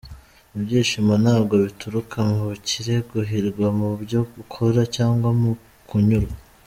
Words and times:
Ibyishimo 0.57 1.13
ntabwo 1.23 1.53
bituruka 1.63 2.17
mu 2.29 2.37
bukire, 2.47 2.95
guhirwa 3.09 3.67
mu 3.79 3.89
byo 4.01 4.21
ukora 4.43 4.81
cyangwa 4.95 5.29
mu 5.41 5.51
kunyurwa. 5.89 6.35